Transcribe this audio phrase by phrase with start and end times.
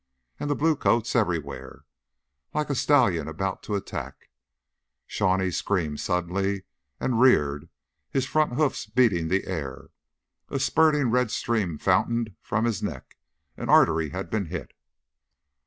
[0.39, 1.85] And the blue coats everywhere.
[2.55, 4.29] Like a stallion about to attack,
[5.05, 6.63] Shawnee screamed suddenly
[6.99, 7.69] and reared,
[8.09, 9.89] his front hoofs beating the air.
[10.49, 13.15] A spurting red stream fountained from his neck;
[13.55, 14.73] an artery had been hit.